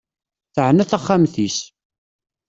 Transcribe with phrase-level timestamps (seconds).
[0.55, 1.57] Teɛna taxxmat-is.